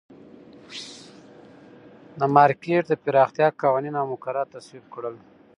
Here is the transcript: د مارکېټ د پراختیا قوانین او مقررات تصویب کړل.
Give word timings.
د 2.19 2.21
مارکېټ 2.35 2.83
د 2.87 2.93
پراختیا 3.03 3.47
قوانین 3.61 3.93
او 4.01 4.05
مقررات 4.13 4.47
تصویب 4.55 4.85
کړل. 4.93 5.15